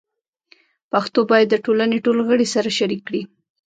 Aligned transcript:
پښتو 0.91 1.19
باید 1.31 1.47
د 1.51 1.55
ټولنې 1.65 1.97
ټول 2.05 2.17
غړي 2.27 2.47
سره 2.53 2.69
شریک 2.77 3.01
کړي. 3.07 3.21